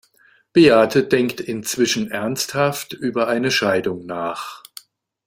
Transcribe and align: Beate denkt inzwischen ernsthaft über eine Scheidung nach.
Beate 0.51 1.03
denkt 1.03 1.41
inzwischen 1.41 2.09
ernsthaft 2.09 2.93
über 2.93 3.27
eine 3.27 3.51
Scheidung 3.51 4.07
nach. 4.07 4.63